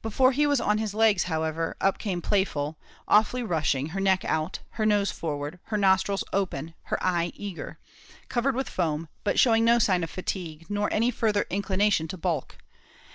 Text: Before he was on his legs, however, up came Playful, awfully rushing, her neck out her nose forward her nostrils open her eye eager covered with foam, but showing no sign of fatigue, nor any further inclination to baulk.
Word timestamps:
Before 0.00 0.32
he 0.32 0.46
was 0.46 0.58
on 0.58 0.78
his 0.78 0.94
legs, 0.94 1.24
however, 1.24 1.76
up 1.82 1.98
came 1.98 2.22
Playful, 2.22 2.78
awfully 3.06 3.42
rushing, 3.42 3.88
her 3.90 4.00
neck 4.00 4.24
out 4.24 4.60
her 4.70 4.86
nose 4.86 5.10
forward 5.10 5.58
her 5.64 5.76
nostrils 5.76 6.24
open 6.32 6.72
her 6.84 6.96
eye 7.04 7.30
eager 7.34 7.78
covered 8.30 8.56
with 8.56 8.70
foam, 8.70 9.08
but 9.22 9.38
showing 9.38 9.66
no 9.66 9.78
sign 9.78 10.02
of 10.02 10.08
fatigue, 10.08 10.64
nor 10.70 10.90
any 10.90 11.10
further 11.10 11.44
inclination 11.50 12.08
to 12.08 12.16
baulk. 12.16 12.56